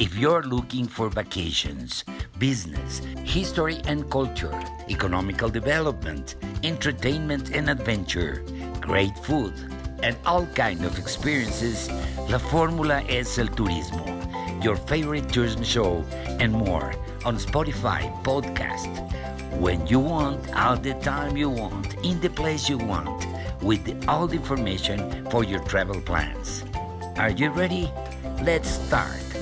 [0.00, 2.04] If you're looking for vacations,
[2.38, 4.58] business, history and culture,
[4.88, 8.42] economical development, entertainment and adventure,
[8.80, 9.52] great food,
[10.02, 11.90] and all kind of experiences,
[12.30, 16.02] La Fórmula es el turismo, your favorite tourism show
[16.40, 16.94] and more
[17.26, 18.88] on Spotify podcast.
[19.60, 23.26] When you want, all the time you want, in the place you want,
[23.60, 26.64] with all the information for your travel plans.
[27.18, 27.92] Are you ready?
[28.42, 29.39] Let's start.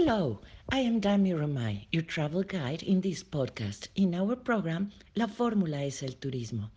[0.00, 5.26] Hello, I am Dami Romay, your travel guide in this podcast in our program La
[5.26, 6.70] Fórmula es el Turismo.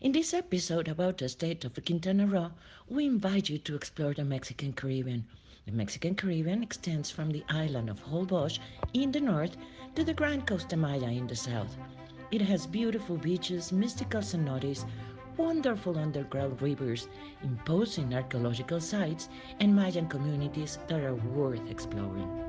[0.00, 2.50] In this episode about the state of Quintana Roo,
[2.88, 5.24] we invite you to explore the Mexican Caribbean.
[5.66, 8.58] The Mexican Caribbean extends from the island of Holbox
[8.92, 9.56] in the north
[9.94, 11.76] to the Grand Costa Maya in the south.
[12.32, 14.84] It has beautiful beaches, mystical cenotes,
[15.36, 17.06] wonderful underground rivers,
[17.44, 19.28] imposing archaeological sites,
[19.60, 22.47] and Mayan communities that are worth exploring.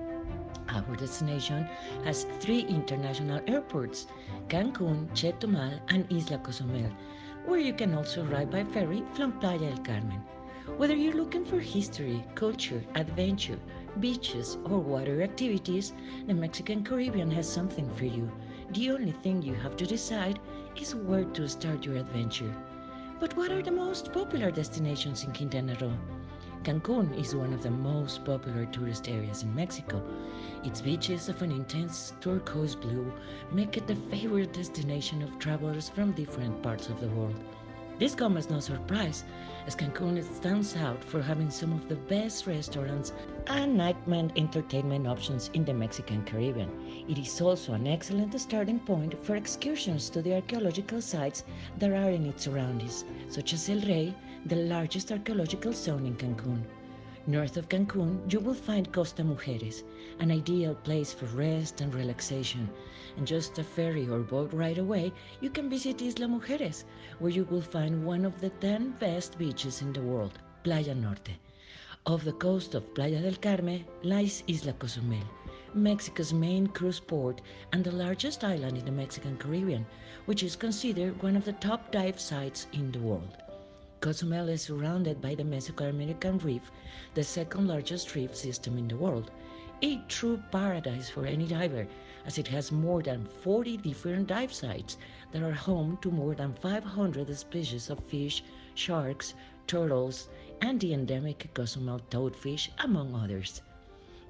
[0.71, 1.67] Our destination
[2.03, 4.05] has three international airports
[4.49, 6.91] Cancun, Chetumal, and Isla Cozumel,
[7.45, 10.21] where you can also ride by ferry from Playa del Carmen.
[10.77, 13.59] Whether you're looking for history, culture, adventure,
[13.99, 15.93] beaches, or water activities,
[16.27, 18.31] the Mexican Caribbean has something for you.
[18.71, 20.39] The only thing you have to decide
[20.75, 22.55] is where to start your adventure.
[23.19, 25.97] But what are the most popular destinations in Quintana Roo?
[26.63, 30.03] Cancun is one of the most popular tourist areas in Mexico.
[30.63, 33.11] Its beaches of an intense turquoise blue
[33.51, 37.35] make it the favorite destination of travelers from different parts of the world.
[37.99, 39.25] This comes as no surprise,
[39.67, 43.11] as Cancun stands out for having some of the best restaurants
[43.47, 46.69] and nightman entertainment options in the Mexican Caribbean.
[47.09, 51.43] It is also an excellent starting point for excursions to the archaeological sites
[51.77, 54.15] that are in its surroundings, such as El Rey,
[54.45, 56.63] the largest archaeological zone in Cancun.
[57.27, 59.83] North of Cancun, you will find Costa Mujeres,
[60.19, 62.69] an ideal place for rest and relaxation.
[63.17, 66.85] And just a ferry or boat ride away, you can visit Isla Mujeres,
[67.19, 71.37] where you will find one of the 10 best beaches in the world, Playa Norte.
[72.05, 75.27] Off the coast of Playa del Carmen lies Isla Cozumel,
[75.73, 77.41] Mexico's main cruise port
[77.73, 79.85] and the largest island in the Mexican Caribbean,
[80.25, 83.37] which is considered one of the top dive sites in the world.
[84.01, 86.71] Cozumel is surrounded by the Mesoamerican Reef,
[87.15, 89.29] the second largest reef system in the world.
[89.81, 91.85] A true paradise for any diver,
[92.25, 94.97] as it has more than 40 different dive sites
[95.33, 98.41] that are home to more than 500 species of fish,
[98.73, 99.33] sharks,
[99.67, 100.29] turtles,
[100.61, 103.61] and the endemic Cozumel toadfish, among others.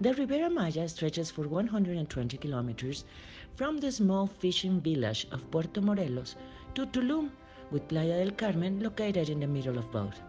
[0.02, 3.06] The Riviera Maya stretches for 120 kilometers
[3.56, 6.35] from the small fishing village of Puerto Morelos
[6.74, 7.29] to Tulum,
[7.72, 10.22] with Playa del Carmen located in the middle of both.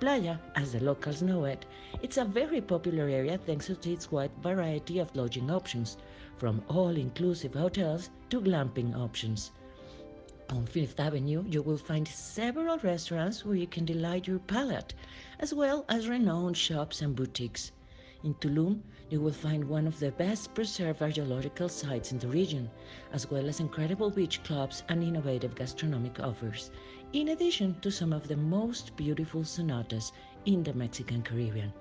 [0.00, 1.64] Playa, as the locals know it,
[2.02, 5.96] it's a very popular area thanks to its wide variety of lodging options,
[6.38, 9.52] from all-inclusive hotels to glamping options.
[10.50, 14.92] On Fifth Avenue, you will find several restaurants where you can delight your palate,
[15.38, 17.72] as well as renowned shops and boutiques.
[18.24, 22.70] In Tulum, you will find one of the best preserved archaeological sites in the region,
[23.12, 26.70] as well as incredible beach clubs and innovative gastronomic offers,
[27.12, 30.12] in addition to some of the most beautiful cenotes
[30.46, 31.72] in the Mexican Caribbean.